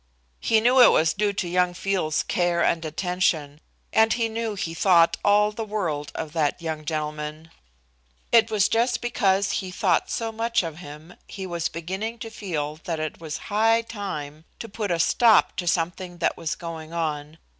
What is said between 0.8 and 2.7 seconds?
it was due to young Field's care